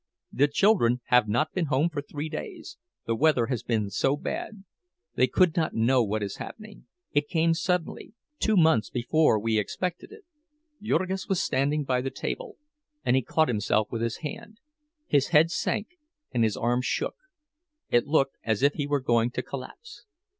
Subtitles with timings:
[0.33, 4.63] "The children have not been home for three days, the weather has been so bad.
[5.13, 10.23] They could not know what is happening—it came suddenly, two months before we expected it."
[10.81, 12.57] Jurgis was standing by the table,
[13.05, 14.57] and he caught himself with his hand;
[15.05, 15.89] his head sank
[16.31, 20.07] and his arms shook—it looked as if he were going to collapse.